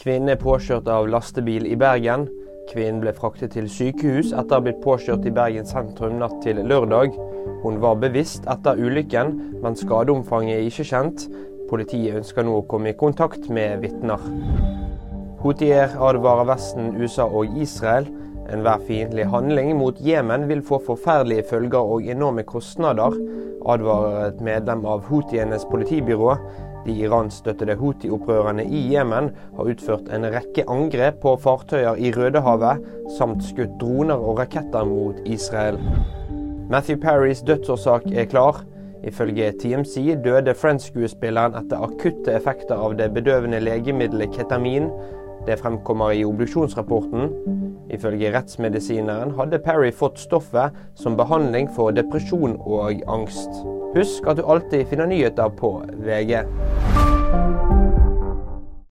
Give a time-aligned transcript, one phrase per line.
[0.00, 2.22] Kvinnen er påkjørt av lastebil i Bergen.
[2.70, 6.62] Kvinnen ble fraktet til sykehus etter å ha blitt påkjørt i Bergen sentrum natt til
[6.64, 7.12] lørdag.
[7.60, 11.26] Hun var bevisst etter ulykken, men skadeomfanget er ikke kjent.
[11.68, 14.24] Politiet ønsker nå å komme i kontakt med vitner.
[15.44, 18.08] Houtier advarer Vesten, USA og Israel.
[18.50, 23.14] Enhver fiendtlig handling mot Jemen vil få forferdelige følger og enorme kostnader,
[23.68, 26.34] advarer et medlem av Houthienes politibyrå.
[26.86, 32.80] De iranskstøttede Houthi-opprørerne i Jemen har utført en rekke angrep på fartøyer i Rødehavet,
[33.18, 35.78] samt skutt droner og raketter mot Israel.
[36.70, 38.64] Matthew Parrys dødsårsak er klar.
[39.04, 44.90] Ifølge TMC døde Friends-skuespilleren etter akutte effekter av det bedøvende legemiddelet ketamin.
[45.46, 47.30] Det fremkommer i obduksjonsrapporten.
[47.90, 53.62] Ifølge rettsmedisineren hadde Parry fått stoffet som behandling for depresjon og angst.
[53.96, 55.72] Husk at du alltid finner nyheter på
[56.06, 56.44] VG.